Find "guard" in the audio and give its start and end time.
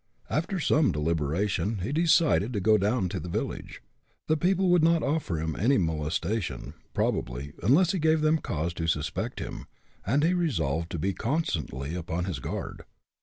12.39-12.83